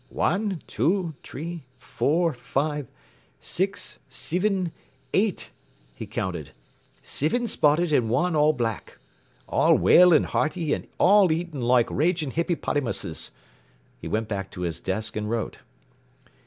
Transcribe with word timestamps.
“Wan, 0.09 0.63
two, 0.65 1.13
t'ree, 1.21 1.63
four, 1.77 2.33
five, 2.33 2.87
six, 3.39 3.99
sivin, 4.09 4.71
eight!” 5.13 5.51
he 5.93 6.07
counted. 6.07 6.53
“Sivin 7.03 7.45
spotted 7.45 7.93
an' 7.93 8.09
wan 8.09 8.35
all 8.35 8.51
black. 8.51 8.97
All 9.47 9.75
well 9.75 10.11
an' 10.11 10.23
hearty 10.23 10.73
an' 10.73 10.87
all 10.97 11.31
eatin' 11.31 11.61
loike 11.61 11.85
ragin' 11.91 12.31
hippypottymusses. 12.31 13.29
He 13.99 14.07
went 14.07 14.27
back 14.27 14.49
to 14.53 14.61
his 14.61 14.79
desk 14.79 15.15
and 15.15 15.29
wrote. 15.29 15.59